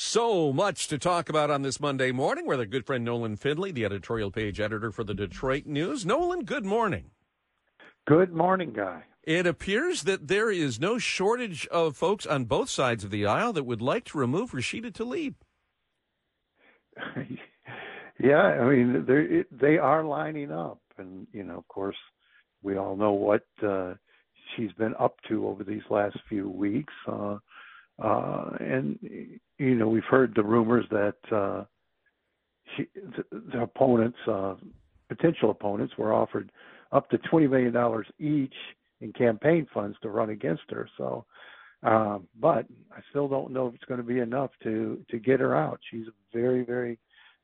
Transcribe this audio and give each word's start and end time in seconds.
So 0.00 0.52
much 0.52 0.86
to 0.88 0.96
talk 0.96 1.28
about 1.28 1.50
on 1.50 1.62
this 1.62 1.80
Monday 1.80 2.12
morning 2.12 2.46
with 2.46 2.60
our 2.60 2.66
good 2.66 2.86
friend 2.86 3.04
Nolan 3.04 3.34
Finley, 3.34 3.72
the 3.72 3.84
editorial 3.84 4.30
page 4.30 4.60
editor 4.60 4.92
for 4.92 5.02
the 5.02 5.12
Detroit 5.12 5.66
News. 5.66 6.06
Nolan, 6.06 6.44
good 6.44 6.64
morning. 6.64 7.10
Good 8.06 8.32
morning, 8.32 8.72
Guy. 8.72 9.02
It 9.24 9.44
appears 9.44 10.04
that 10.04 10.28
there 10.28 10.52
is 10.52 10.78
no 10.78 10.98
shortage 10.98 11.66
of 11.66 11.96
folks 11.96 12.26
on 12.26 12.44
both 12.44 12.70
sides 12.70 13.02
of 13.02 13.10
the 13.10 13.26
aisle 13.26 13.52
that 13.54 13.64
would 13.64 13.82
like 13.82 14.04
to 14.04 14.18
remove 14.18 14.52
Rashida 14.52 14.92
Tlaib. 14.92 15.34
yeah, 18.20 18.36
I 18.36 18.68
mean, 18.68 19.04
they 19.50 19.78
are 19.78 20.04
lining 20.04 20.52
up. 20.52 20.80
And, 20.96 21.26
you 21.32 21.42
know, 21.42 21.58
of 21.58 21.66
course, 21.66 21.98
we 22.62 22.76
all 22.76 22.94
know 22.94 23.14
what 23.14 23.42
uh, 23.66 23.94
she's 24.54 24.70
been 24.74 24.94
up 25.00 25.16
to 25.28 25.48
over 25.48 25.64
these 25.64 25.82
last 25.90 26.16
few 26.28 26.48
weeks. 26.48 26.94
Uh, 27.08 27.38
uh, 28.02 28.50
and 28.60 28.98
you 29.58 29.74
know 29.74 29.88
we've 29.88 30.04
heard 30.04 30.32
the 30.34 30.42
rumors 30.42 30.86
that 30.90 31.16
uh, 31.32 31.64
she, 32.76 32.86
the, 32.94 33.24
the 33.52 33.62
opponents, 33.62 34.18
uh, 34.26 34.54
potential 35.08 35.50
opponents, 35.50 35.94
were 35.98 36.12
offered 36.12 36.52
up 36.92 37.08
to 37.10 37.18
twenty 37.18 37.46
million 37.46 37.72
dollars 37.72 38.06
each 38.18 38.54
in 39.00 39.12
campaign 39.12 39.66
funds 39.72 39.96
to 40.02 40.10
run 40.10 40.30
against 40.30 40.62
her. 40.70 40.88
So, 40.96 41.24
uh, 41.84 42.18
but 42.40 42.66
I 42.92 43.00
still 43.10 43.28
don't 43.28 43.52
know 43.52 43.68
if 43.68 43.74
it's 43.74 43.84
going 43.84 44.00
to 44.00 44.06
be 44.06 44.20
enough 44.20 44.50
to 44.62 45.04
to 45.10 45.18
get 45.18 45.40
her 45.40 45.56
out. 45.56 45.80
She's 45.90 46.06
a 46.06 46.36
very 46.36 46.64
very 46.64 46.98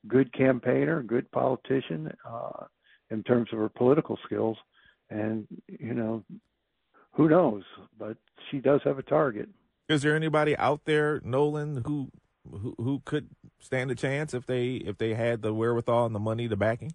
good 0.06 0.32
campaigner, 0.32 1.02
good 1.02 1.30
politician 1.32 2.12
uh, 2.28 2.66
in 3.10 3.22
terms 3.22 3.48
of 3.52 3.58
her 3.58 3.68
political 3.68 4.18
skills, 4.24 4.56
and 5.10 5.46
you 5.66 5.94
know 5.94 6.22
who 7.12 7.28
knows, 7.28 7.62
but 7.98 8.16
she 8.50 8.58
does 8.58 8.80
have 8.84 8.98
a 8.98 9.02
target. 9.02 9.48
Is 9.88 10.02
there 10.02 10.16
anybody 10.16 10.56
out 10.56 10.82
there, 10.86 11.20
Nolan, 11.24 11.82
who 11.86 12.10
who, 12.50 12.74
who 12.78 13.02
could 13.04 13.28
stand 13.60 13.90
a 13.90 13.94
chance 13.94 14.34
if 14.34 14.46
they 14.46 14.74
if 14.74 14.98
they 14.98 15.14
had 15.14 15.42
the 15.42 15.52
wherewithal 15.52 16.06
and 16.06 16.14
the 16.14 16.20
money, 16.20 16.46
the 16.46 16.56
backing? 16.56 16.94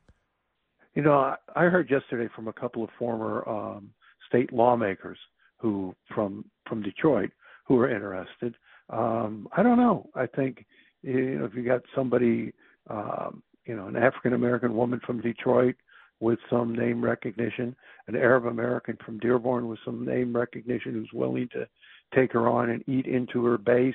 You 0.95 1.03
know, 1.03 1.35
I, 1.55 1.65
heard 1.65 1.89
yesterday 1.89 2.29
from 2.35 2.47
a 2.47 2.53
couple 2.53 2.83
of 2.83 2.89
former 2.97 3.47
um, 3.47 3.91
state 4.27 4.51
lawmakers 4.51 5.19
who 5.57 5.95
from 6.13 6.45
from 6.67 6.81
Detroit 6.81 7.31
who 7.65 7.79
are 7.79 7.89
interested. 7.89 8.55
Um, 8.89 9.47
I 9.55 9.61
don't 9.61 9.77
know. 9.77 10.09
I 10.15 10.25
think 10.25 10.65
you 11.03 11.39
know 11.39 11.45
if 11.45 11.53
you 11.53 11.63
got 11.63 11.81
somebody, 11.95 12.53
um, 12.89 13.43
you 13.65 13.75
know, 13.75 13.87
an 13.87 13.95
African 13.95 14.33
American 14.33 14.75
woman 14.75 14.99
from 15.05 15.21
Detroit 15.21 15.75
with 16.19 16.39
some 16.49 16.75
name 16.75 17.03
recognition, 17.03 17.75
an 18.07 18.15
Arab 18.15 18.45
American 18.45 18.97
from 19.05 19.19
Dearborn 19.19 19.67
with 19.67 19.79
some 19.85 20.05
name 20.05 20.35
recognition 20.35 20.93
who's 20.93 21.11
willing 21.13 21.47
to 21.53 21.67
take 22.13 22.33
her 22.33 22.47
on 22.47 22.69
and 22.69 22.83
eat 22.87 23.05
into 23.05 23.45
her 23.45 23.57
base. 23.57 23.93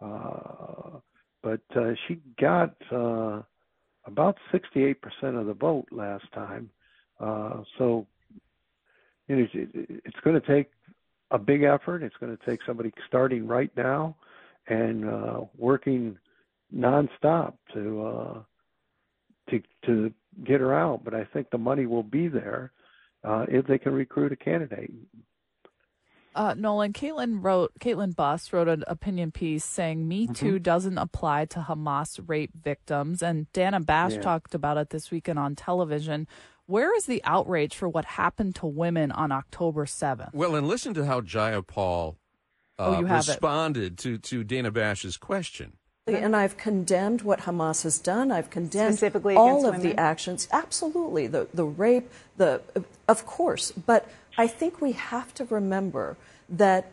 Uh, 0.00 0.98
but 1.42 1.60
uh, 1.76 1.92
she 2.06 2.20
got 2.40 2.74
uh, 2.90 3.42
about 4.06 4.36
68% 4.52 4.96
of 5.38 5.46
the 5.46 5.54
vote 5.54 5.86
last 5.90 6.24
time. 6.32 6.70
Uh, 7.20 7.62
so 7.78 8.06
you 9.28 9.36
know, 9.36 9.46
it's 9.54 10.20
going 10.22 10.40
to 10.40 10.46
take 10.46 10.70
a 11.30 11.38
big 11.38 11.62
effort. 11.62 12.02
It's 12.02 12.16
going 12.20 12.36
to 12.36 12.46
take 12.46 12.60
somebody 12.66 12.92
starting 13.08 13.46
right 13.46 13.70
now 13.76 14.16
and 14.68 15.08
uh, 15.08 15.40
working 15.56 16.18
nonstop 16.74 17.54
to 17.72 18.02
uh, 18.02 18.38
to 19.50 19.62
to 19.86 20.12
get 20.44 20.60
her 20.60 20.74
out. 20.74 21.04
But 21.04 21.14
I 21.14 21.24
think 21.24 21.50
the 21.50 21.58
money 21.58 21.86
will 21.86 22.02
be 22.02 22.28
there 22.28 22.72
uh, 23.22 23.46
if 23.48 23.66
they 23.66 23.78
can 23.78 23.92
recruit 23.92 24.32
a 24.32 24.36
candidate. 24.36 24.92
Uh, 26.34 26.54
Nolan, 26.56 26.92
Kaitlyn 26.92 27.38
wrote, 27.42 27.72
Kaitlyn 27.78 28.14
Buss 28.14 28.52
wrote 28.52 28.68
an 28.68 28.84
opinion 28.86 29.30
piece 29.30 29.64
saying 29.64 30.06
Me 30.08 30.24
mm-hmm. 30.24 30.32
Too 30.32 30.58
doesn't 30.58 30.98
apply 30.98 31.44
to 31.46 31.60
Hamas 31.60 32.20
rape 32.26 32.50
victims. 32.60 33.22
And 33.22 33.50
Dana 33.52 33.80
Bash 33.80 34.14
yeah. 34.14 34.20
talked 34.20 34.54
about 34.54 34.76
it 34.76 34.90
this 34.90 35.10
weekend 35.10 35.38
on 35.38 35.54
television. 35.54 36.26
Where 36.66 36.96
is 36.96 37.06
the 37.06 37.22
outrage 37.24 37.76
for 37.76 37.88
what 37.88 38.04
happened 38.04 38.56
to 38.56 38.66
women 38.66 39.12
on 39.12 39.30
October 39.30 39.84
7th? 39.84 40.32
Well, 40.32 40.56
and 40.56 40.66
listen 40.66 40.94
to 40.94 41.04
how 41.04 41.20
Jayapal 41.20 42.16
uh, 42.78 42.96
oh, 42.98 43.02
responded 43.02 43.98
to, 43.98 44.18
to 44.18 44.44
Dana 44.44 44.70
Bash's 44.70 45.16
question. 45.16 45.74
And 46.06 46.36
I've 46.36 46.58
condemned 46.58 47.22
what 47.22 47.40
Hamas 47.40 47.82
has 47.84 47.98
done. 47.98 48.30
I've 48.30 48.50
condemned 48.50 49.02
all 49.02 49.66
of 49.66 49.76
women? 49.76 49.80
the 49.80 49.98
actions. 49.98 50.48
Absolutely, 50.52 51.26
the 51.26 51.48
the 51.54 51.64
rape, 51.64 52.10
the 52.36 52.60
of 53.08 53.24
course. 53.24 53.72
But 53.72 54.06
I 54.36 54.46
think 54.46 54.82
we 54.82 54.92
have 54.92 55.32
to 55.34 55.46
remember 55.46 56.18
that 56.48 56.90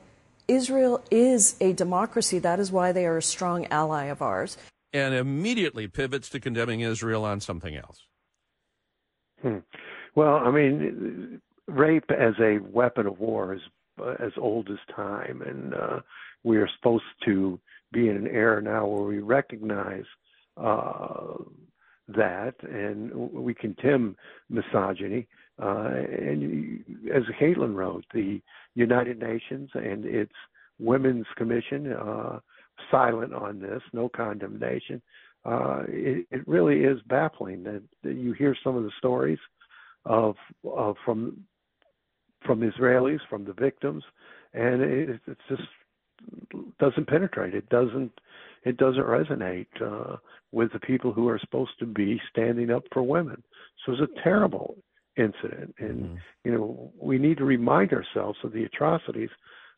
Israel 0.48 1.04
is 1.12 1.58
a 1.60 1.74
democracy. 1.74 2.40
That 2.40 2.60
is 2.60 2.72
why 2.72 2.94
they 2.94 3.06
are 3.06 3.18
a 3.18 3.22
strong 3.22 3.66
ally 3.66 4.06
of 4.06 4.22
ours. 4.22 4.58
And 4.94 5.14
immediately 5.14 5.88
pivots 5.88 6.30
to 6.30 6.40
condemning 6.40 6.80
Israel 6.80 7.26
on 7.26 7.42
something 7.42 7.76
else. 7.76 8.06
Hmm. 9.42 9.58
Well, 10.16 10.36
I 10.36 10.52
mean, 10.52 11.42
rape 11.68 12.12
as 12.12 12.34
a 12.40 12.60
weapon 12.60 13.08
of 13.08 13.20
war 13.20 13.56
is 13.56 13.62
uh, 14.02 14.16
as 14.20 14.32
old 14.38 14.70
as 14.70 14.78
time, 14.96 15.42
and 15.42 15.74
uh, 15.74 16.00
we 16.44 16.58
are 16.58 16.70
supposed 16.78 17.04
to 17.26 17.60
be 17.92 18.10
in 18.10 18.16
an 18.16 18.28
era 18.28 18.62
now 18.62 18.86
where 18.86 19.04
we 19.04 19.20
recognize 19.20 20.06
uh, 20.58 21.34
that 22.08 22.56
and 22.64 23.14
we 23.14 23.54
condemn 23.54 24.16
misogyny. 24.50 25.28
Uh, 25.62 25.92
and 25.94 26.84
as 27.14 27.24
Kaitlyn 27.40 27.76
wrote, 27.76 28.06
the 28.14 28.42
United 28.76 29.20
Nations 29.20 29.70
and 29.74 30.06
its 30.06 30.34
Women's 30.80 31.28
Commission 31.38 31.94
uh, 31.94 32.40
silent 32.90 33.34
on 33.34 33.60
this, 33.60 33.82
no 33.94 34.10
condemnation. 34.10 35.02
Uh, 35.46 35.84
it, 35.88 36.26
it 36.32 36.48
really 36.48 36.84
is 36.84 37.00
baffling 37.08 37.64
that, 37.64 37.82
that 38.04 38.16
you 38.16 38.34
hear 38.34 38.56
some 38.64 38.76
of 38.76 38.84
the 38.84 38.92
stories 38.98 39.40
of, 40.06 40.36
of 40.64 40.96
from 41.06 41.44
from 42.46 42.62
Israelis, 42.62 43.20
from 43.30 43.46
the 43.46 43.54
victims, 43.54 44.04
and 44.54 44.82
it, 44.82 45.20
it's 45.28 45.42
just 45.48 45.62
doesn't 46.80 47.08
penetrate. 47.08 47.54
It 47.54 47.70
doesn't 47.70 48.12
it 48.64 48.78
doesn't 48.78 49.04
resonate 49.04 49.68
uh, 49.82 50.18
with 50.52 50.72
the 50.74 50.80
people 50.80 51.12
who 51.12 51.28
are 51.28 51.40
supposed 51.40 51.72
to 51.80 51.86
be 51.86 52.22
standing 52.30 52.70
up 52.70 52.84
for 52.94 53.02
women. 53.02 53.42
So 53.86 53.94
it's 53.94 54.02
a 54.02 54.22
terrible 54.24 54.78
incident, 55.18 55.76
and 55.80 56.04
mm-hmm. 56.04 56.16
you 56.44 56.52
know 56.52 56.92
we 57.00 57.18
need 57.18 57.38
to 57.38 57.46
remind 57.46 57.94
ourselves 57.94 58.38
of 58.44 58.54
the 58.54 58.64
atrocities 58.64 59.30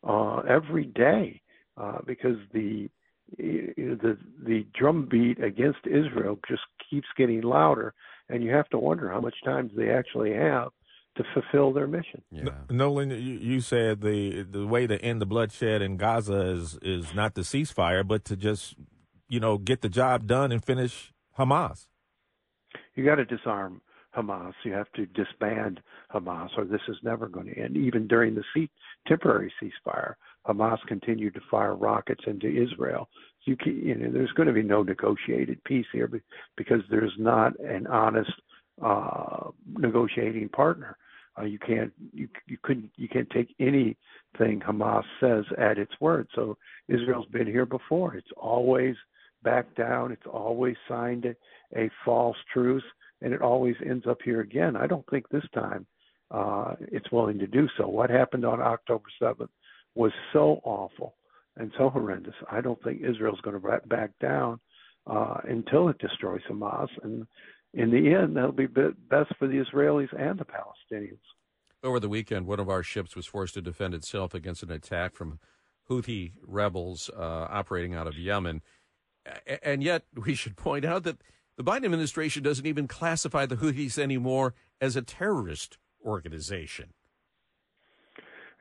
uh, 0.08 0.40
every 0.50 0.86
day 0.86 1.42
uh, 1.78 2.00
because 2.06 2.38
the 2.54 2.90
you 3.38 3.74
know, 3.78 3.96
the 3.96 4.18
the 4.46 4.66
drumbeat 4.78 5.44
against 5.44 5.80
Israel 5.86 6.38
just 6.48 6.62
keeps 6.90 7.08
getting 7.18 7.42
louder, 7.42 7.94
and 8.30 8.44
you 8.44 8.52
have 8.52 8.70
to 8.70 8.78
wonder 8.78 9.10
how 9.10 9.22
much 9.22 9.36
time 9.44 9.68
do 9.70 9.75
they 9.75 9.90
actually 9.90 10.34
have 10.34 10.70
to 11.16 11.24
fulfill 11.34 11.72
their 11.72 11.88
mission. 11.88 12.22
Yeah. 12.31 12.50
Nolan, 12.69 13.12
you, 13.12 13.18
you 13.18 13.62
said 13.62 14.01
the 14.01 14.44
the 14.44 14.66
way 14.66 14.88
to 14.88 15.00
end 15.01 15.22
the 15.22 15.25
bloodshed 15.25 15.81
in 15.81 15.97
Gaza 15.97 16.51
is 16.51 16.78
is 16.81 17.13
not 17.13 17.35
the 17.35 17.41
ceasefire, 17.41 18.07
but 18.07 18.25
to 18.25 18.35
just 18.35 18.75
you 19.28 19.40
know 19.40 19.57
get 19.57 19.81
the 19.81 19.90
job 19.90 20.28
done 20.28 20.51
and 20.51 20.63
finish 20.63 21.13
Hamas. 21.38 21.88
You 22.96 23.06
got 23.06 23.16
to 23.16 23.25
disarm 23.25 23.81
Hamas. 24.16 24.53
You 24.63 24.74
have 24.74 24.91
to 24.94 25.06
disband 25.06 25.79
Hamas, 26.13 26.50
or 26.57 26.66
this 26.66 26.81
is 26.88 26.97
never 27.03 27.28
going 27.28 27.47
to 27.47 27.57
end. 27.57 27.78
Even 27.78 28.07
during 28.07 28.35
the 28.35 28.44
ce- 28.56 28.69
temporary 29.07 29.51
ceasefire, 29.62 30.16
Hamas 30.47 30.78
continued 30.88 31.34
to 31.35 31.41
fire 31.50 31.75
rockets 31.75 32.24
into 32.28 32.47
Israel. 32.47 33.09
You, 33.45 33.57
can, 33.57 33.75
you 33.75 33.95
know, 33.95 34.12
there's 34.12 34.31
going 34.31 34.47
to 34.47 34.53
be 34.53 34.63
no 34.63 34.84
negotiated 34.84 35.63
peace 35.63 35.85
here 35.91 36.09
because 36.56 36.81
there's 36.90 37.13
not 37.18 37.59
an 37.59 37.88
honest 37.88 38.31
uh, 38.81 39.50
negotiating 39.68 40.50
partner. 40.50 40.97
Uh, 41.38 41.44
you 41.44 41.59
can't 41.59 41.91
you 42.13 42.27
you 42.45 42.57
couldn't 42.61 42.91
you 42.95 43.07
can't 43.07 43.29
take 43.31 43.55
anything 43.59 43.95
Hamas 44.39 45.03
says 45.19 45.45
at 45.57 45.77
its 45.77 45.94
word. 45.99 46.27
So 46.35 46.57
Israel's 46.88 47.27
been 47.27 47.47
here 47.47 47.66
before. 47.66 48.16
It's 48.16 48.27
always 48.38 48.95
backed 49.44 49.75
down. 49.75 50.11
It's 50.11 50.27
always 50.31 50.75
signed 50.88 51.25
a, 51.25 51.35
a 51.80 51.89
false 52.06 52.38
truce, 52.53 52.83
and 53.21 53.33
it 53.33 53.41
always 53.41 53.75
ends 53.85 54.06
up 54.07 54.19
here 54.24 54.41
again. 54.41 54.75
I 54.75 54.88
don't 54.88 55.06
think 55.09 55.27
this 55.30 55.45
time 55.53 55.85
uh, 56.31 56.75
it's 56.80 57.12
willing 57.12 57.39
to 57.39 57.47
do 57.47 57.68
so. 57.77 57.88
What 57.88 58.09
happened 58.09 58.45
on 58.45 58.62
October 58.62 59.06
seventh 59.19 59.51
was 59.95 60.12
so 60.33 60.62
awful 60.63 61.15
and 61.57 61.71
so 61.77 61.89
horrendous. 61.89 62.33
I 62.51 62.62
don't 62.62 62.81
think 62.83 63.01
Israel's 63.01 63.41
going 63.41 63.59
to 63.59 63.79
back 63.88 64.12
down 64.19 64.59
uh, 65.07 65.38
until 65.44 65.89
it 65.89 66.00
destroys 66.00 66.41
Hamas, 66.50 66.89
and 67.03 67.27
in 67.74 67.92
the 67.92 68.14
end, 68.14 68.38
that'll 68.38 68.52
be 68.52 68.68
best 68.68 69.34
for 69.38 69.48
the 69.48 69.64
Israelis 69.64 70.14
and 70.18 70.40
the 70.40 70.46
Palestinians. 70.46 71.18
Over 71.84 72.00
the 72.00 72.10
weekend, 72.10 72.46
one 72.46 72.60
of 72.60 72.70
our 72.70 72.84
ships 72.84 73.16
was 73.16 73.25
forced 73.25 73.56
to 73.56 73.62
defend 73.62 73.94
itself 73.94 74.34
against 74.34 74.64
an 74.64 74.72
attack 74.72 75.16
from 75.16 75.40
Houthi 75.90 76.34
rebels 76.46 77.10
uh, 77.16 77.48
operating 77.50 77.94
out 77.94 78.08
of 78.08 78.18
Yemen. 78.18 78.62
And 79.62 79.84
yet, 79.84 80.04
we 80.16 80.36
should 80.36 80.56
point 80.56 80.86
out 80.86 81.04
that 81.04 81.18
the 81.58 81.64
Biden 81.64 81.86
administration 81.86 82.44
doesn't 82.44 82.66
even 82.66 82.88
classify 82.88 83.46
the 83.46 83.58
Houthis 83.58 83.98
anymore 83.98 84.54
as 84.80 84.96
a 84.96 85.02
terrorist 85.02 85.78
organization. 86.06 86.94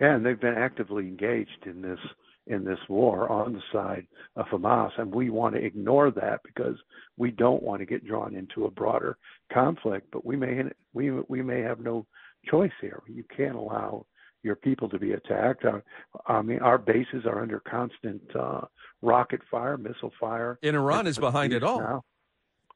And 0.03 0.27
they've 0.27 0.41
been 0.41 0.59
actively 0.59 1.07
engaged 1.07 1.65
in 1.65 1.81
this 1.81 2.01
in 2.49 2.65
this 2.65 2.79
war 2.89 3.31
on 3.31 3.53
the 3.53 3.63
side 3.73 4.05
of 4.35 4.47
Hamas, 4.47 4.91
and 4.99 5.15
we 5.15 5.31
want 5.31 5.55
to 5.55 5.65
ignore 5.65 6.11
that 6.11 6.41
because 6.45 6.77
we 7.17 7.31
don't 7.31 7.63
want 7.63 7.79
to 7.81 7.87
get 7.87 8.05
drawn 8.05 8.35
into 8.35 8.65
a 8.65 8.71
broader 8.71 9.17
conflict. 9.53 10.09
But 10.13 10.27
we 10.27 10.35
may 10.35 10.65
we 10.93 11.13
we 11.29 11.41
may 11.41 11.61
have 11.61 11.79
no 11.79 12.05
choice 12.51 12.73
here. 12.81 13.01
You 13.07 13.25
can't 13.37 13.55
allow 13.55 14.05
your 14.43 14.57
people 14.57 14.89
to 14.89 14.99
be 14.99 15.13
attacked. 15.13 15.65
Uh, 15.65 15.79
I 16.27 16.43
mean, 16.43 16.59
our 16.59 16.79
bases 16.79 17.25
are 17.25 17.41
under 17.41 17.61
constant 17.61 18.23
uh, 18.35 18.63
rocket 19.03 19.41
fire, 19.49 19.77
missile 19.77 20.13
fire. 20.19 20.59
And 20.65 20.75
Iran 20.75 21.07
is 21.07 21.19
behind 21.19 21.53
it 21.53 21.63
all. 21.63 21.79
Now. 21.79 22.05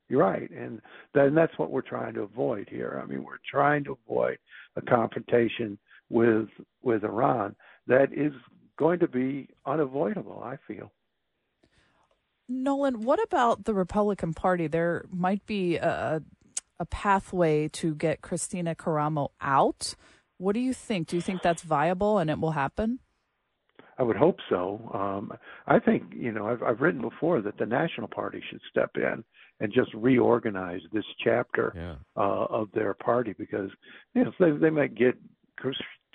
You're 0.08 0.23
right, 0.23 0.49
and 0.52 0.81
then 1.12 1.34
that's 1.34 1.58
what 1.58 1.73
we're 1.73 1.81
trying 1.81 2.14
to 2.14 2.20
avoid 2.20 2.69
here. 2.70 3.00
I 3.02 3.06
mean, 3.06 3.25
we're 3.25 3.38
trying 3.50 3.82
to 3.84 3.99
avoid 4.06 4.38
a 4.76 4.82
confrontation 4.82 5.76
with 6.08 6.49
with 6.82 7.05
Iran 7.05 7.56
that 7.87 8.12
is 8.12 8.32
going 8.79 9.00
to 9.00 9.08
be 9.08 9.49
unavoidable. 9.64 10.43
I 10.44 10.56
feel. 10.67 10.93
Nolan, 12.49 13.03
what 13.03 13.23
about 13.23 13.64
the 13.64 13.75
Republican 13.75 14.32
Party? 14.32 14.69
There 14.69 15.05
might 15.11 15.44
be 15.47 15.76
a, 15.76 16.23
a 16.79 16.87
pathway 16.87 17.69
to 17.69 17.94
get 17.94 18.20
Kristina 18.20 18.76
Karamo 18.76 19.31
out. 19.41 19.97
What 20.38 20.53
do 20.53 20.61
you 20.61 20.73
think? 20.73 21.08
Do 21.08 21.17
you 21.17 21.23
think 21.23 21.43
that's 21.43 21.62
viable 21.62 22.19
and 22.19 22.31
it 22.31 22.38
will 22.38 22.52
happen? 22.52 23.00
I 23.99 24.02
would 24.02 24.17
hope 24.17 24.38
so. 24.49 24.91
Um, 24.93 25.32
I 25.67 25.79
think 25.79 26.12
you 26.14 26.31
know 26.31 26.47
I've, 26.47 26.62
I've 26.62 26.81
written 26.81 27.00
before 27.00 27.41
that 27.41 27.56
the 27.59 27.67
National 27.67 28.09
Party 28.09 28.43
should 28.50 28.61
step 28.70 28.91
in 28.97 29.25
and 29.59 29.73
just 29.73 29.93
reorganize 29.94 30.82
this 30.93 31.05
chapter 31.25 31.73
yeah. 31.75 31.94
uh, 32.17 32.44
of 32.50 32.69
their 32.75 32.93
party 32.93 33.35
because 33.38 33.70
you 34.14 34.25
know 34.25 34.32
they 34.38 34.50
they 34.50 34.70
might 34.70 34.94
get 34.94 35.17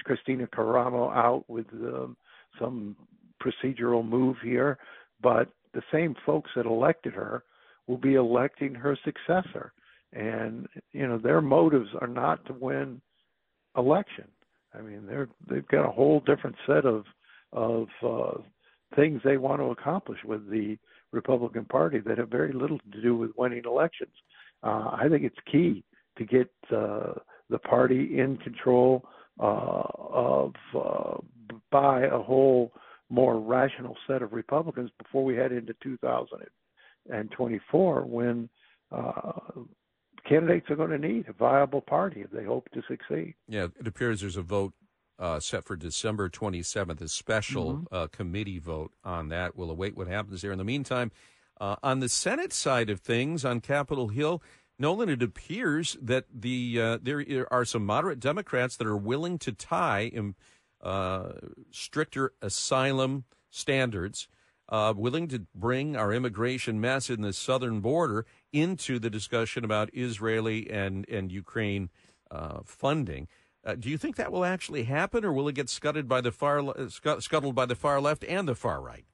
Kristina 0.08 0.48
Karamo 0.50 1.16
out 1.16 1.44
with 1.48 1.68
um, 1.74 2.16
some 2.60 2.96
procedural 3.44 4.08
move 4.08 4.38
here, 4.44 4.78
but 5.22 5.50
the 5.74 5.82
same 5.92 6.16
folks 6.26 6.52
that 6.56 6.66
elected 6.66 7.14
her 7.14 7.44
will 7.88 7.98
be 7.98 8.16
electing 8.16 8.74
her 8.76 8.98
successor, 9.04 9.74
and 10.14 10.68
you 10.92 11.08
know 11.08 11.18
their 11.18 11.42
motives 11.42 11.90
are 12.00 12.08
not 12.08 12.46
to 12.46 12.54
win 12.54 13.02
election. 13.78 14.26
I 14.74 14.82
mean 14.82 15.06
they're 15.06 15.30
they've 15.50 15.68
got 15.68 15.88
a 15.88 15.92
whole 15.92 16.22
different 16.22 16.56
set 16.68 16.86
of 16.86 17.06
of 17.54 17.88
uh, 18.06 18.42
things 18.96 19.22
they 19.24 19.38
want 19.38 19.62
to 19.62 19.72
accomplish 19.72 20.20
with 20.24 20.50
the 20.50 20.78
Republican 21.12 21.66
Party 21.66 22.00
that 22.00 22.18
have 22.18 22.30
very 22.30 22.54
little 22.54 22.80
to 22.80 23.02
do 23.02 23.16
with 23.16 23.32
winning 23.38 23.64
elections. 23.66 24.14
Uh, 24.64 24.92
I 24.94 25.08
think 25.10 25.24
it's 25.24 25.36
key 25.52 25.84
to 26.18 26.26
get 26.26 26.50
uh, 26.76 27.14
the 27.50 27.60
party 27.60 28.20
in 28.20 28.38
control 28.38 29.04
of 29.46 30.54
uh, 30.76 31.18
by 31.72 32.04
a 32.04 32.20
whole 32.20 32.72
more 33.10 33.40
rational 33.40 33.98
set 34.08 34.22
of 34.22 34.34
Republicans 34.34 34.92
before 34.98 35.24
we 35.24 35.36
head 35.36 35.52
into 35.52 35.74
2024 35.84 38.02
when 38.04 38.50
uh, 38.92 39.32
candidates 40.28 40.70
are 40.70 40.76
going 40.76 40.92
to 40.92 40.98
need 40.98 41.28
a 41.28 41.34
viable 41.34 41.82
party 41.82 42.22
if 42.22 42.32
they 42.32 42.44
hope 42.44 42.70
to 42.74 42.82
succeed. 42.88 43.36
Yeah, 43.48 43.68
it 43.80 43.88
appears 43.88 44.22
there's 44.22 44.38
a 44.38 44.42
vote 44.42 44.74
uh, 45.20 45.40
set 45.40 45.66
for 45.66 45.76
December 45.76 46.30
27th, 46.30 47.02
a 47.02 47.08
special 47.08 47.74
mm-hmm. 47.74 47.96
uh, 47.96 48.08
committee 48.08 48.60
vote 48.60 48.92
on 49.04 49.30
that. 49.30 49.56
We'll 49.56 49.72
await 49.72 49.96
what 49.96 50.08
happens 50.08 50.42
there. 50.42 50.52
In 50.52 50.58
the 50.58 50.64
meantime, 50.64 51.12
uh, 51.60 51.76
on 51.84 52.00
the 52.00 52.10
Senate 52.10 52.54
side 52.54 52.90
of 52.90 53.02
things, 53.02 53.46
on 53.46 53.62
Capitol 53.62 54.08
Hill, 54.08 54.42
Nolan, 54.82 55.10
it 55.10 55.22
appears 55.22 55.96
that 56.02 56.26
the 56.34 56.82
uh, 56.82 56.98
there 57.02 57.48
are 57.54 57.64
some 57.66 57.86
moderate 57.86 58.20
Democrats 58.20 58.76
that 58.78 58.88
are 58.88 58.98
willing 58.98 59.38
to 59.40 59.52
tie 59.52 60.10
in, 60.12 60.34
uh, 60.82 61.34
stricter 61.70 62.34
asylum 62.42 63.26
standards, 63.52 64.28
uh, 64.70 64.92
willing 64.98 65.28
to 65.28 65.46
bring 65.54 65.96
our 65.96 66.12
immigration 66.12 66.82
mess 66.82 67.12
in 67.12 67.22
the 67.22 67.32
southern 67.32 67.80
border 67.80 68.26
into 68.52 68.98
the 68.98 69.10
discussion 69.12 69.64
about 69.64 69.92
Israeli 69.94 70.70
and 70.70 71.08
and 71.08 71.32
Ukraine 71.32 71.92
funding. 72.66 73.28
Uh, 73.64 73.76
do 73.76 73.88
you 73.88 73.98
think 74.00 74.16
that 74.16 74.32
will 74.32 74.44
actually 74.44 74.86
happen, 74.86 75.24
or 75.24 75.32
will 75.32 75.48
it 75.48 75.54
get 75.54 75.70
scuttled 75.70 76.08
by 76.08 76.22
the 76.22 76.32
far 76.32 76.90
scuttled 76.90 77.54
by 77.54 77.68
the 77.68 77.76
far 77.76 78.02
left 78.02 78.24
and 78.24 78.48
the 78.48 78.56
far 78.56 78.82
right? 78.82 79.06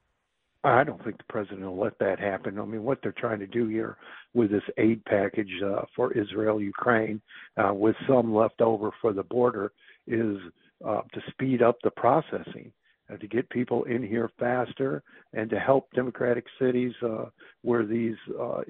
I 0.68 0.84
don't 0.84 1.02
think 1.04 1.18
the 1.18 1.24
president 1.30 1.62
will 1.62 1.80
let 1.80 1.98
that 2.00 2.20
happen. 2.20 2.60
I 2.60 2.66
mean, 2.66 2.84
what 2.84 3.00
they're 3.02 3.14
trying 3.14 3.40
to 3.40 3.48
do 3.48 3.68
here 3.68 3.98
with 4.34 4.52
this 4.52 4.64
aid 4.78 5.04
package 5.06 5.52
uh, 5.66 5.84
for 5.96 6.12
Israel, 6.14 6.62
Ukraine, 6.62 7.22
uh, 7.58 7.74
with 7.74 7.96
some 8.08 8.34
left 8.34 8.60
over 8.62 8.92
for 9.02 9.14
the 9.14 9.24
border, 9.24 9.72
is 10.08 10.38
uh, 10.86 11.02
to 11.14 11.22
speed 11.32 11.62
up 11.62 11.78
the 11.84 11.92
processing, 11.92 12.72
uh, 13.12 13.18
to 13.18 13.28
get 13.28 13.50
people 13.50 13.84
in 13.86 14.04
here 14.04 14.30
faster, 14.38 15.04
and 15.34 15.50
to 15.50 15.60
help 15.60 15.90
democratic 15.94 16.46
cities 16.60 16.94
uh, 17.02 17.26
where 17.62 17.86
these 17.86 18.16
uh, 18.40 18.62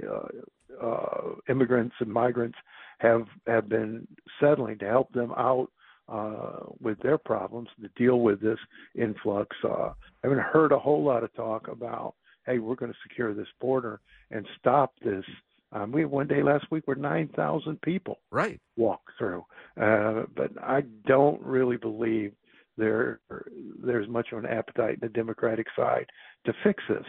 immigrants 1.49 1.95
and 1.99 2.11
migrants 2.11 2.57
have 2.99 3.25
have 3.47 3.69
been 3.69 4.07
settling 4.39 4.77
to 4.77 4.85
help 4.85 5.11
them 5.13 5.31
out 5.37 5.69
uh, 6.09 6.59
with 6.79 6.99
their 6.99 7.17
problems 7.17 7.69
to 7.81 7.89
deal 7.95 8.19
with 8.19 8.41
this 8.41 8.59
influx. 8.95 9.55
Uh, 9.63 9.89
I 9.89 9.93
haven't 10.23 10.39
heard 10.39 10.71
a 10.71 10.79
whole 10.79 11.03
lot 11.03 11.23
of 11.23 11.33
talk 11.33 11.67
about, 11.67 12.15
hey, 12.45 12.59
we're 12.59 12.75
going 12.75 12.91
to 12.91 12.97
secure 13.07 13.33
this 13.33 13.47
border 13.59 13.99
and 14.31 14.45
stop 14.59 14.93
this. 15.03 15.25
Um, 15.71 15.91
we 15.91 16.05
one 16.05 16.27
day 16.27 16.41
last 16.41 16.65
week 16.71 16.87
where 16.87 16.95
nine 16.95 17.29
thousand 17.35 17.81
people 17.81 18.19
right 18.31 18.61
walk 18.77 19.01
through, 19.17 19.43
uh, 19.79 20.23
but 20.33 20.51
I 20.63 20.83
don't 21.05 21.41
really 21.41 21.75
believe 21.75 22.31
there 22.77 23.19
there's 23.83 24.07
much 24.07 24.27
of 24.31 24.39
an 24.39 24.45
appetite 24.45 24.93
in 24.93 24.99
the 25.01 25.09
Democratic 25.09 25.67
side 25.75 26.05
to 26.45 26.53
fix 26.63 26.81
this. 26.87 27.05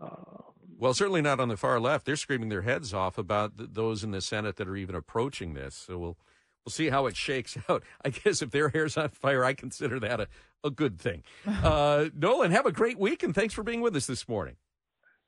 Uh, 0.00 0.42
well, 0.78 0.94
certainly 0.94 1.22
not 1.22 1.40
on 1.40 1.48
the 1.48 1.56
far 1.56 1.80
left. 1.80 2.06
They're 2.06 2.14
screaming 2.14 2.50
their 2.50 2.62
heads 2.62 2.94
off 2.94 3.18
about 3.18 3.58
th- 3.58 3.70
those 3.72 4.04
in 4.04 4.12
the 4.12 4.20
Senate 4.20 4.54
that 4.56 4.68
are 4.68 4.76
even 4.76 4.94
approaching 4.94 5.54
this. 5.54 5.74
So 5.74 5.98
we'll 5.98 6.18
we'll 6.68 6.72
see 6.74 6.90
how 6.90 7.06
it 7.06 7.16
shakes 7.16 7.56
out. 7.70 7.82
I 8.04 8.10
guess 8.10 8.42
if 8.42 8.50
their 8.50 8.68
hair's 8.68 8.98
on 8.98 9.08
fire, 9.08 9.42
I 9.42 9.54
consider 9.54 9.98
that 10.00 10.20
a, 10.20 10.28
a 10.62 10.70
good 10.70 11.00
thing. 11.00 11.22
Uh, 11.68 12.08
Nolan, 12.14 12.50
have 12.50 12.66
a 12.66 12.72
great 12.72 12.98
week, 12.98 13.22
and 13.22 13.34
thanks 13.34 13.52
for 13.52 13.62
being 13.62 13.80
with 13.80 13.96
us 13.96 14.06
this 14.06 14.28
morning. 14.28 14.56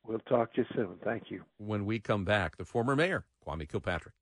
We'll 0.07 0.21
talk 0.21 0.55
to 0.55 0.61
you 0.61 0.67
soon. 0.75 0.97
Thank 1.03 1.31
you. 1.31 1.43
When 1.59 1.87
we 1.87 1.99
come 1.99 2.25
back, 2.25 2.57
the 2.57 2.65
former 2.65 2.95
mayor, 2.95 3.25
Kwame 3.47 3.69
Kilpatrick. 3.69 4.15